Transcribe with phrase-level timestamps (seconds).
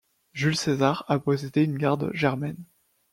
[0.33, 2.63] Jules César a possédé une garde germaine.